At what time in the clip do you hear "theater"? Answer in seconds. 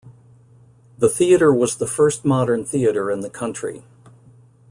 1.09-1.53, 2.65-3.11